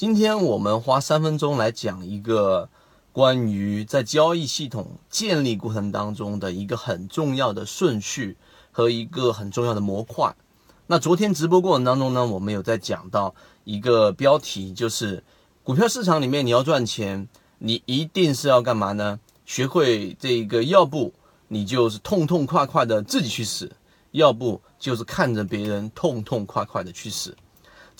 [0.00, 2.70] 今天我们花三分钟来讲一个
[3.12, 8.38] 关于在交易系统建立过程当中的一个很重要的顺序
[8.72, 10.34] 和一个很重要的模块。
[10.86, 13.34] 那昨天直播过程当中呢，我们有在讲到
[13.64, 15.22] 一个标题，就是
[15.62, 17.28] 股票市场里面你要赚钱，
[17.58, 19.20] 你一定是要干嘛呢？
[19.44, 21.12] 学会这个，要不
[21.48, 23.70] 你就是痛痛快快的自己去死，
[24.12, 27.36] 要不就是看着别人痛痛快快的去死。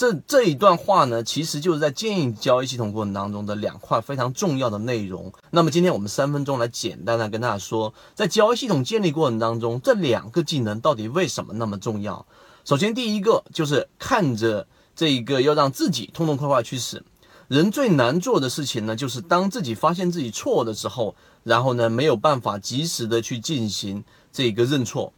[0.01, 5.31] 这这一段话呢，其实就是在建议交易系统过程当中的两块非常重要的内容。
[5.51, 12.25] 那么今天我们三分钟来简单的跟大家说，在交易系统建立过程当中，这两个技能到底为什么那么重要？
[12.65, 17.05] 首先，第一个就是看着这一个要让自己痛痛快快去死。
[17.49, 25.13] 人最难做的事情呢，就是当自己发现自己错的时候，然后呢没有办法及时的去进行这个认错。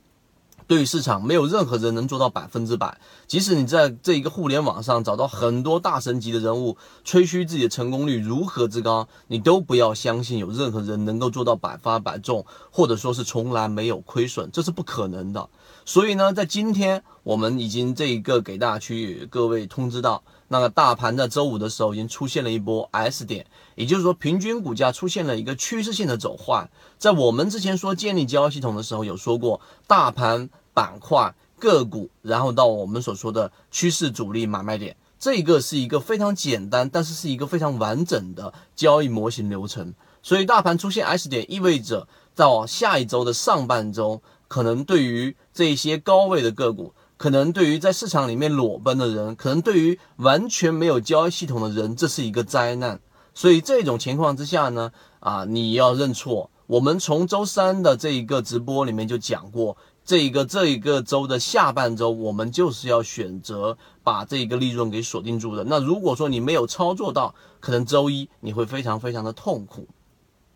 [0.67, 2.99] 对于市场，没有任何人能做到百分之百。
[3.27, 15.49] 即使你在这一个互联网上找到很多大神级的人物，吹嘘自己的成功率如何之高，你都不要相信有任何人能够做到百发百中，或者说是从来没有亏损，这是不可能的。
[15.85, 26.71] 所以呢，在今天我们已经这一个给大家去各位通知到，那个大盘在周五的时候已经出现了一波 S 点，也就是说平均股价出现了一个趋势性的走坏。
[26.99, 30.51] 在我们之前说建立交易系统的时候，有说过大盘。
[30.75, 39.93] 板块、个股，然后到我们所说的趋势主力买卖点，这个是一个非常简单，但是是一个非常完整的交易模型流程。
[40.23, 52.99] 所以大盘出现 S 点，意味着到下一周的上半周，可能对于这些高位的个股，可能对于在市场里面裸奔的人，可能对于完全没有交易系统的人，这是一个灾难。
[53.35, 56.51] 所以这种情况之下呢，啊，你要认错。
[56.67, 59.77] 我们从周三的这一个直播里面就讲过。
[60.05, 65.63] 这一个这一个周的下半周，我们就是要选择把这个利润给锁定住的。
[65.63, 69.87] 那如果说你没有操作到，可能周一你会非常非常的痛苦。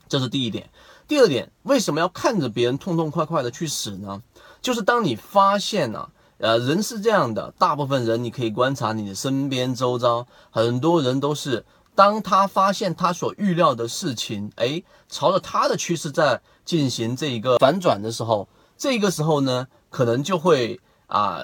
[0.08, 0.68] 这是第一点。
[1.06, 4.20] 第二点，为什么要看着别人痛痛快快的去死呢？
[4.60, 11.64] 就是当你发现呢，呃，人是这样的，大部分人你可以观察你的身边周遭，很多人都是，
[11.96, 18.46] 当他发现他所预料的事情，哎，朝着他的趋势在进行这一个反转的时候。
[18.76, 21.40] 这个时候呢，可能就会啊，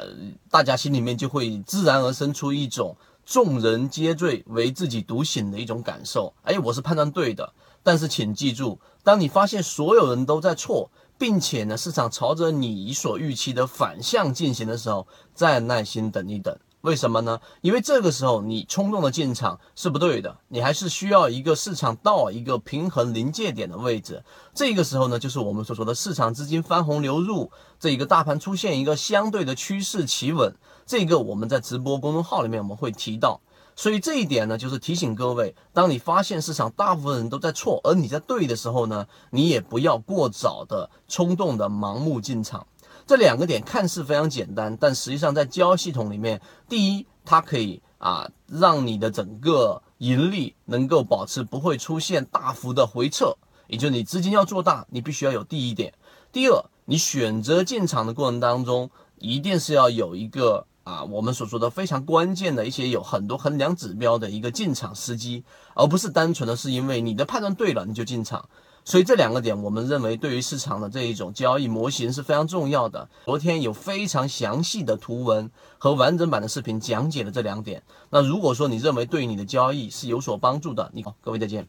[0.51, 6.35] 大家心里面就会自然而生出一种众人皆醉唯自己独醒的一种感受。
[6.43, 16.55] 哎，我是判断对的，但是请记住，当你发现所有人都在错，并且呢，市场朝着你所预期的反向进行的时候，再耐心等一等。
[16.83, 17.41] 为什么呢？
[17.61, 24.25] 因为这个时候你冲动的进场是不对的，你还是需要一个市场到一个平衡临界点的位置。
[24.53, 30.55] 这个时候呢，就是我们所说的市场资金翻红流入，这一个大盘出现一个相对的趋势企稳。
[30.85, 33.41] 这个我们在直播公众号里面我们会提到。
[33.75, 42.67] 所以这一点呢，就是提醒各位，当你发现市场大部分人都在错，而你在对的时候呢，你也不要过早的冲动的盲目进场。
[43.07, 53.37] 这两个点看似非常简单，但实际上在交易系统里面，第一，它可以啊让你的整个盈利能够保持不会出现大幅的回撤，
[53.67, 55.93] 也就是你资金要做大，你必须要有第一点。
[56.31, 68.49] 第二，你选择进场的过程当中，一定是要有一个啊我们所说的非常关键的一些有很多衡量指标的一个进场时机，而不是单纯的是因为你的判断对了你就进场。
[68.85, 73.09] 所以这两个点，我们认为对于市场的这一种交易模型是非常重要的。
[73.25, 77.83] 昨天有非常详细的图文和完整版的视频讲解了这两点。
[78.11, 81.69] 那如果说你认为对你的交易是有所帮助的，你好，各位再见。